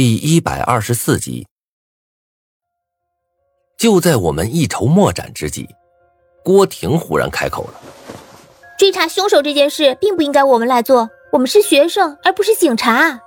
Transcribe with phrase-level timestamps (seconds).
[0.00, 1.44] 第一百二十四集。
[3.76, 5.68] 就在我们一筹莫展之际，
[6.44, 7.74] 郭婷忽然开口了
[8.78, 13.20] ：“追查凶手这件事，并不应该我们来做，我们是学生，而不是警察。”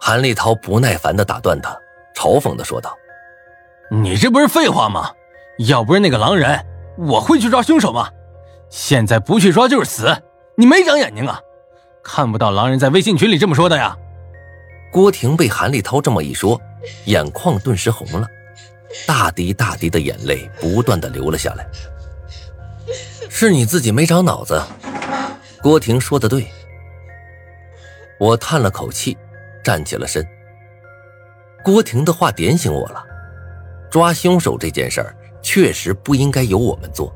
[0.00, 1.78] 韩立涛不耐烦的打断他，
[2.16, 2.96] 嘲讽的说道
[3.92, 5.10] ：“你这不是废话吗？
[5.68, 6.58] 要不是那个狼人，
[6.96, 8.08] 我会去抓凶手吗？
[8.70, 10.22] 现在不去抓就是死，
[10.56, 11.38] 你没长眼睛啊？
[12.02, 13.94] 看不到狼人在微信群里这么说的呀？”
[14.94, 16.60] 郭婷被韩立涛这么一说，
[17.06, 18.28] 眼眶顿时红了，
[19.04, 21.66] 大滴大滴的眼泪不断的流了下来。
[23.28, 24.62] 是你自己没长脑子，
[25.60, 26.46] 郭婷说的对。
[28.20, 29.18] 我叹了口气。
[29.64, 30.22] 站起了身。
[31.64, 33.02] 郭婷的话点醒我了，
[33.90, 37.10] 抓凶手这件事儿确实不应该由我们做，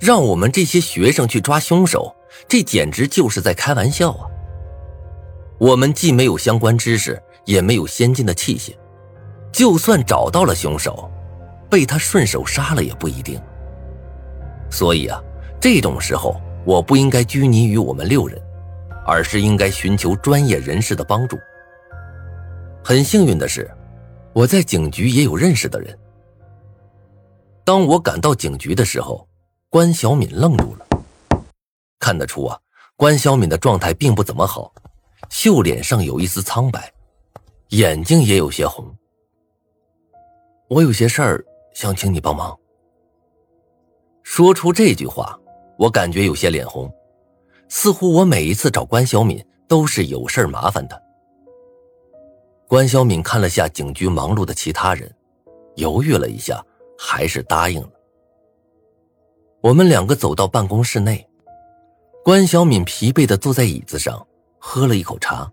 [0.00, 2.12] 让我们这些学生去抓凶手，
[2.48, 4.26] 这简直就是在开玩笑啊！
[5.58, 8.74] 我们既没有相关知识，也没有先进的器械，
[9.52, 11.10] 就算找到了凶手，
[11.70, 13.40] 被他顺手杀了也不一定。
[14.70, 15.22] 所以啊，
[15.60, 18.40] 这种时候我不应该拘泥于我们六人。
[19.08, 21.38] 而是应该寻求专业人士的帮助。
[22.82, 23.70] 很幸运的是，
[24.32, 25.96] 我在警局也有认识的人。
[27.64, 29.28] 当我赶到警局的时候，
[29.70, 31.38] 关小敏愣住了。
[32.00, 32.58] 看得出啊，
[32.96, 34.72] 关小敏的状态并不怎么好，
[35.30, 36.92] 秀脸上有一丝苍白，
[37.68, 38.94] 眼睛也有些红。
[40.68, 42.56] 我有些事儿想请你帮忙。
[44.22, 45.38] 说出这句话，
[45.78, 46.92] 我感觉有些脸红。
[47.68, 51.00] 似乎我每一次找关小敏都是有事儿麻烦他。
[52.68, 55.12] 关小敏看了下警局忙碌的其他人，
[55.76, 56.64] 犹豫了一下，
[56.98, 57.90] 还是答应了。
[59.60, 61.28] 我们两个走到办公室内，
[62.24, 64.24] 关小敏疲惫的坐在椅子上，
[64.58, 65.52] 喝了一口茶。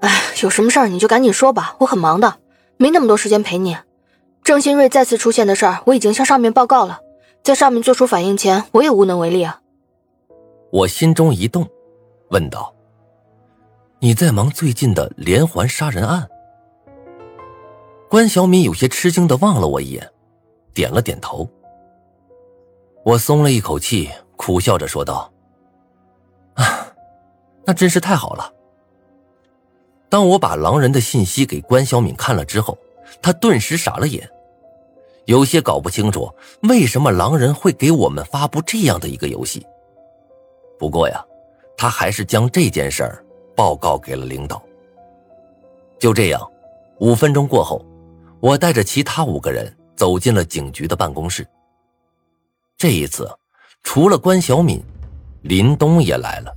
[0.00, 0.10] 哎，
[0.42, 2.38] 有什么事儿你就赶紧说吧，我很忙的，
[2.76, 3.76] 没那么多时间陪你。
[4.42, 7.00] 郑新瑞再次出现的事儿，我已经向上面报告了，
[7.42, 9.60] 在上面做出反应前，我也无能为力啊。
[10.70, 11.66] 我心中一动，
[12.30, 12.72] 问道
[13.98, 16.28] ：“你在忙最近的连环杀人案？”
[18.08, 20.12] 关小敏有些吃惊的望了我一眼，
[20.72, 21.48] 点了点头。
[23.04, 25.32] 我松了一口气，苦笑着说道
[26.54, 26.85] ：“啊，
[27.66, 28.52] 那真是太好了。”
[30.08, 32.78] 当我把狼人的信息给关小敏看了之后，
[33.20, 34.26] 他顿时傻了眼，
[35.24, 36.32] 有些搞不清楚
[36.62, 39.66] 为什么狼人会给我们发布这样的一个游戏。
[40.78, 41.22] 不过呀，
[41.76, 43.24] 他还是将这件事儿
[43.56, 44.62] 报告给了领导。
[45.98, 46.40] 就这样，
[47.00, 47.84] 五分钟过后，
[48.38, 51.44] 我带着其他五个人走进了警局的办公室。
[52.76, 53.28] 这一次，
[53.82, 54.80] 除了关小敏，
[55.42, 56.54] 林东也来了。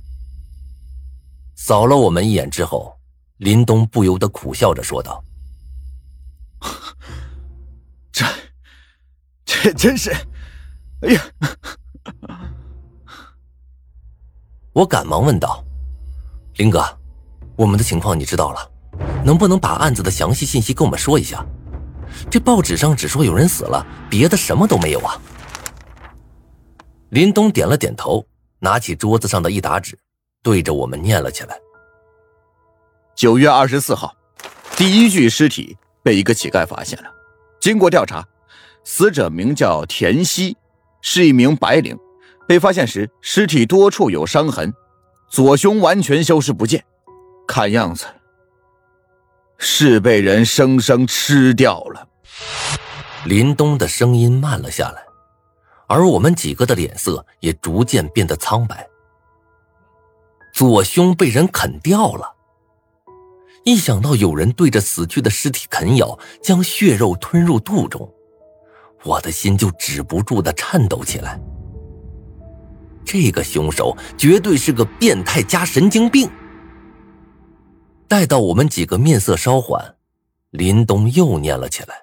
[1.62, 2.98] 扫了我们一眼之后，
[3.36, 5.22] 林东不由得苦笑着说道
[8.10, 8.24] ：“这，
[9.44, 10.10] 这真是，
[11.02, 11.22] 哎呀！”
[14.72, 15.62] 我赶忙问道
[16.56, 16.82] ：“林哥，
[17.56, 18.70] 我们的情况你知道了，
[19.22, 21.44] 能不能把案子的详细信息跟我们说一下？
[22.30, 25.20] 这报纸上只说有人死了，别的什么都没有啊。”
[27.10, 28.26] 林东点了点头，
[28.60, 29.98] 拿起桌子上的一沓纸，
[30.42, 31.58] 对着我们念了起来
[33.14, 34.14] ：“九月二十四号，
[34.76, 37.10] 第一具尸体被一个乞丐发现了。
[37.60, 38.26] 经过调查，
[38.84, 40.56] 死者名叫田希，
[41.02, 41.98] 是一名白领。”
[42.48, 44.74] 被发现时，尸体多处有伤痕，
[45.28, 46.84] 左胸完全消失不见，
[47.46, 48.06] 看样子
[49.56, 52.08] 是被人生生吃掉了。
[53.24, 55.04] 林东的声音慢了下来，
[55.86, 58.84] 而我们几个的脸色也逐渐变得苍白。
[60.60, 62.34] 左胸被人啃掉了，
[63.64, 68.06] 一想到有人对着死去的尸体啃咬，将血肉吞入肚中，
[69.02, 71.40] 我的心就止不住的颤抖起来。
[73.06, 76.28] 这个凶手绝对是个变态加神经病。
[78.06, 79.94] 待到我们几个面色稍缓，
[80.50, 81.94] 林东又念了起来：“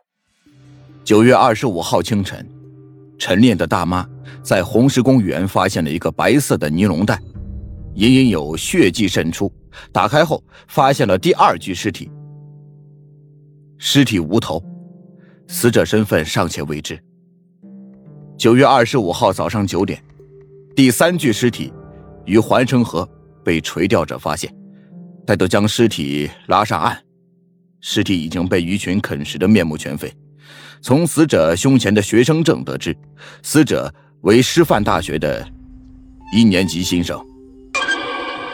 [1.05, 2.43] 九月二十五号清晨，
[3.19, 4.09] 晨练的大妈
[4.41, 7.21] 在红石公园发现了一个白色的尼龙袋，
[7.97, 9.51] 隐隐有血迹渗出。
[9.91, 12.09] 打开后，发现了第二具尸体。
[13.79, 14.63] 尸体无头，
[15.47, 16.99] 死者身份尚且未知。
[18.38, 20.01] 九月二十五号早上九点。”
[20.75, 21.73] 第三具尸体
[22.25, 23.07] 于环城河
[23.44, 24.53] 被垂钓者发现，
[25.25, 26.95] 待到将尸体拉上岸，
[27.81, 30.11] 尸体已经被鱼群啃食的面目全非。
[30.81, 32.95] 从死者胸前的学生证得知，
[33.41, 33.91] 死者
[34.21, 35.47] 为师范大学的
[36.31, 37.19] 一年级新生。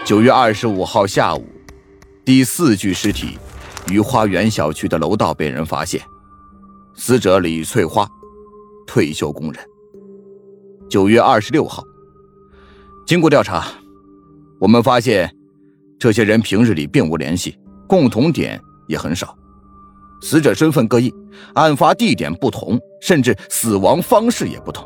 [0.05, 1.47] 九月二十五号下午，
[2.25, 3.37] 第四具尸体
[3.89, 6.01] 于花园小区的楼道被人发现，
[6.93, 8.05] 死者李翠花，
[8.85, 9.65] 退休工人。
[10.89, 11.81] 九月二十六号，
[13.07, 13.65] 经过调查，
[14.59, 15.33] 我们发现
[15.97, 17.57] 这些人平日里并无联系，
[17.87, 19.33] 共同点也很少，
[20.21, 21.13] 死者身份各异，
[21.53, 24.85] 案发地点不同，甚至死亡方式也不同。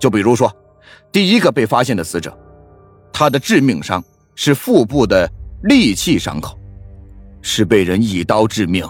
[0.00, 0.52] 就比如说，
[1.12, 2.36] 第一个被发现的死者，
[3.12, 4.02] 他的致命伤
[4.34, 5.30] 是腹部的
[5.62, 6.58] 利器伤口。
[7.44, 8.88] 是被人一刀致命，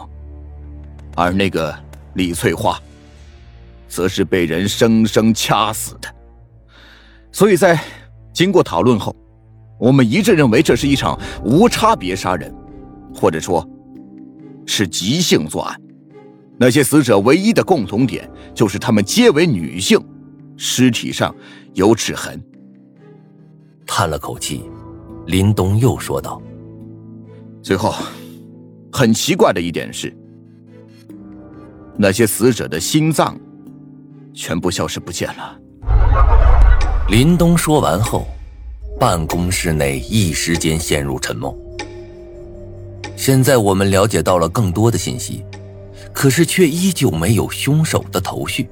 [1.16, 1.74] 而那个
[2.12, 2.78] 李翠花，
[3.88, 6.14] 则是被人生生掐死的。
[7.32, 7.82] 所以在
[8.30, 9.16] 经过讨论后，
[9.80, 12.54] 我们一致认为这是一场无差别杀人，
[13.14, 13.66] 或者说，
[14.66, 15.80] 是即兴作案。
[16.58, 19.98] 那些死者唯一的共同点就是他们皆为女性，
[20.58, 21.34] 尸体上
[21.72, 22.38] 有齿痕。
[23.86, 24.62] 叹了口气，
[25.26, 26.40] 林东又说道
[27.62, 27.94] ：“最后。”
[28.94, 30.14] 很奇怪的一点是，
[31.96, 33.34] 那些死者的心脏
[34.34, 35.58] 全部消失不见了。
[37.08, 38.26] 林东说完后，
[39.00, 41.56] 办公室内一时间陷入沉默。
[43.16, 45.42] 现在我们了解到了更多的信息，
[46.12, 48.68] 可是却依旧没有凶手的头绪。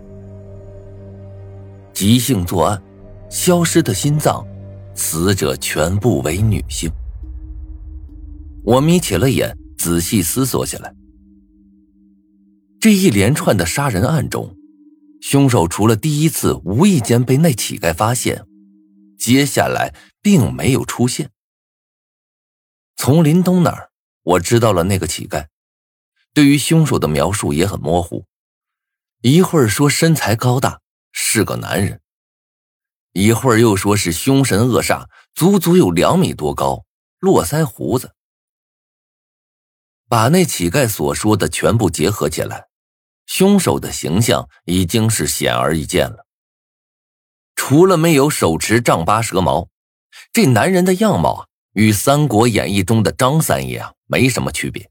[1.95, 2.83] 急性作案，
[3.31, 4.47] 消失的心脏，
[4.95, 6.91] 死者全部为女性。
[8.65, 9.57] 我眯起了眼。
[9.81, 10.95] 仔细思索起来，
[12.79, 14.55] 这一连串的杀人案中，
[15.23, 18.45] 凶手除了第一次无意间被那乞丐发现，
[19.19, 21.31] 接下来并没有出现。
[22.95, 23.89] 从林东那儿，
[24.23, 25.47] 我知道了那个乞丐，
[26.35, 28.27] 对于凶手的描述也很模糊，
[29.23, 32.03] 一会儿说身材高大，是个男人，
[33.13, 36.85] 一会儿又说是凶神恶煞，足足有两米多高，
[37.19, 38.15] 络腮胡子。
[40.09, 42.69] 把那乞丐所说的全部结合起来，
[43.27, 46.27] 凶手的形象已经是显而易见了。
[47.55, 49.69] 除了没有手持丈八蛇矛，
[50.33, 54.91] 这男人的样貌与《三国演义》中的张三爷啊没什么区别。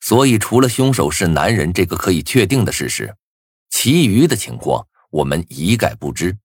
[0.00, 3.14] 所以，除了凶手是男人这个可以确定的事实，
[3.70, 6.36] 其余的情况我们一概不知。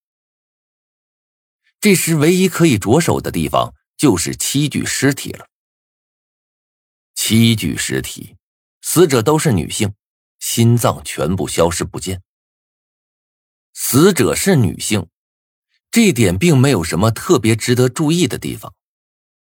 [1.88, 5.48] 这时，唯一可以着手的地方就是七具尸体了。
[7.16, 8.36] 七具尸体，
[8.82, 9.94] 死者都是女性，
[10.38, 12.22] 心脏全部消失不见。
[13.74, 15.08] 死者是女性，
[15.90, 18.74] 这点并没有什么特别值得注意的地方，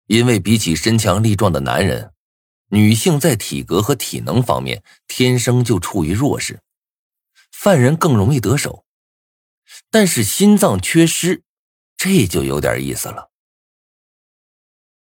[0.07, 2.13] 因为比起身强力壮的男人，
[2.69, 6.61] 女性在体格和体能方面天生就处于弱势，
[7.51, 8.85] 犯人更容易得手。
[9.91, 11.43] 但是心脏缺失，
[12.07, 13.31] 这就有点意思了。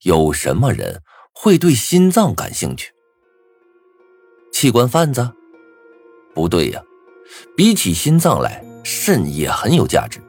[0.02, 1.02] 有什么人？
[1.32, 2.92] 会对心脏感兴趣？
[4.52, 5.32] 器官贩子？
[6.32, 6.80] 不对呀，
[7.56, 10.20] 比起心脏来，肾也很有价值。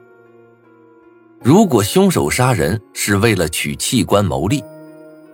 [1.40, 4.64] 如果凶手杀人是为了取器官牟利，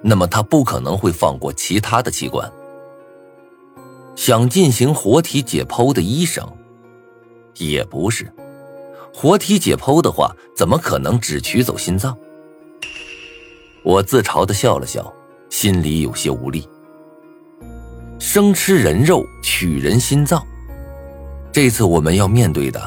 [0.02, 2.52] 那么他不可能会放过其他的器官。
[4.14, 6.46] 想进行活体解剖的医生，
[7.54, 8.30] 也不是。
[9.14, 12.16] 活体解剖的话，怎么可能只取走心脏？
[13.82, 15.12] 我自嘲的笑了笑。
[15.50, 16.66] 心里有些无力。
[18.18, 20.42] 生吃人肉，取人心脏，
[21.52, 22.80] 这次我们要面对的，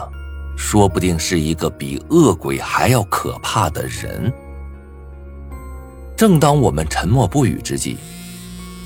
[0.58, 4.34] 说不定是一个比恶鬼还要可怕的人。
[6.18, 7.98] 正当我们沉默不语之际，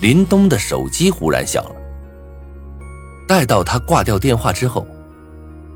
[0.02, 1.76] 林东的手机忽然响了。
[3.30, 4.86] 待到他挂掉电话之后，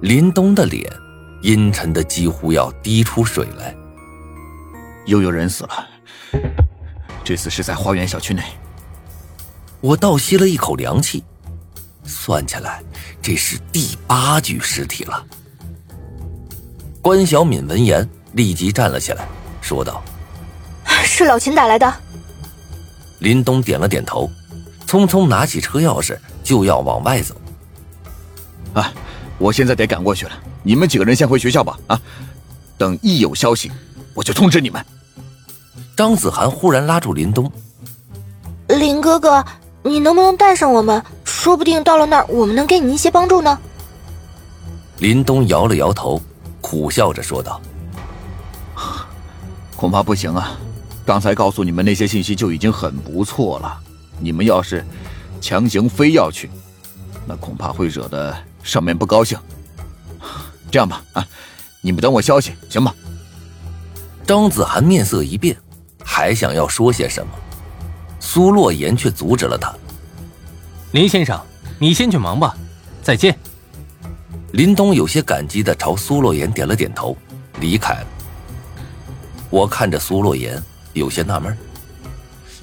[0.02, 0.92] 林东的脸
[1.44, 3.76] 阴沉的几乎要滴出水来。
[5.06, 5.88] 又有人死了。
[7.24, 8.42] 这次是在花园小区内，
[9.82, 11.24] 我倒吸了一口凉气。
[12.06, 12.82] 算起来，
[13.22, 15.26] 这是第八具尸体了。
[17.02, 19.28] 关小敏闻言立即站了起来，
[19.62, 20.04] 说道
[20.86, 21.94] ：“是老秦打来的。”
[23.20, 24.30] 林东点了点头，
[24.86, 27.36] 匆匆拿起车钥匙就要往外走。
[28.74, 28.94] 啊，
[29.38, 30.32] 我现在得赶过去了，
[30.64, 31.78] 你们几个人先回学校吧。
[31.88, 32.02] 啊，
[32.78, 33.72] 等一有消息，
[34.14, 34.84] 我就通知你们。
[35.96, 37.52] 张子涵忽然拉住林东
[38.68, 39.46] ：“林哥哥，
[39.84, 41.04] 你能不能带上我们？
[41.24, 43.60] 说不定到了那儿，我们能给你一些帮助呢。”
[45.00, 46.22] 林东摇了摇头，
[46.62, 47.62] 苦笑着说道
[49.76, 50.58] ：“恐怕不行啊！
[51.06, 53.78] 刚才告诉你们那些信息就已经很不错了，
[54.20, 54.86] 你们要是
[55.42, 56.50] 强行非要去，
[57.28, 59.38] 那恐怕会惹得上面不高兴。
[60.74, 61.28] 这样吧，啊，
[61.82, 62.92] 你们等我消息，行吗？”
[64.26, 65.56] 张子涵面色一变。
[66.06, 67.32] 还想要说些什么，
[68.20, 69.74] 苏洛言却阻止了他。
[70.92, 71.40] 林先生，
[71.80, 72.58] 你先去忙吧，
[73.02, 73.38] 再见。
[74.52, 77.16] 林东有些感激的朝苏洛言点了点头，
[77.60, 78.08] 离开了。
[79.50, 80.62] 我看着苏洛言，
[80.92, 81.56] 有些纳闷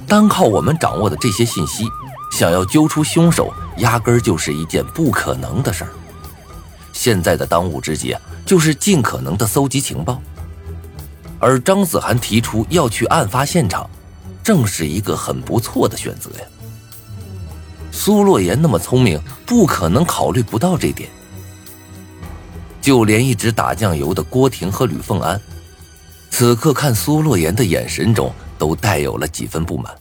[0.07, 1.85] 单靠我们掌握的这些信息，
[2.33, 5.91] 想要揪出凶手，压根儿就是一件不可能的事儿。
[6.93, 10.21] 现在的当务之急，就是尽可能的搜集情报。
[11.39, 13.89] 而张子涵提出要去案发现场，
[14.43, 16.45] 正是一个很不错的选择呀。
[17.93, 21.09] 苏洛言那么聪明，不可能考虑不到这点。
[22.81, 25.41] 就连一直打酱油的郭婷和吕凤安，
[26.31, 29.95] 此刻看苏洛言的眼神中都带有了几分不满。